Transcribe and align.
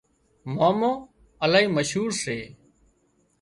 مامو 0.55 0.93
الهي 1.43 1.65
مشهور 1.77 2.11
سي 2.23 2.37